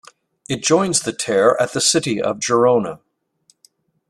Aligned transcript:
It 0.49 0.63
joins 0.63 1.01
the 1.01 1.13
Ter 1.13 1.55
at 1.59 1.73
the 1.73 1.79
city 1.79 2.19
of 2.19 2.39
Girona. 2.39 3.01